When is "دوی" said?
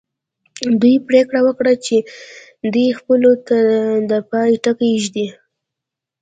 0.81-0.95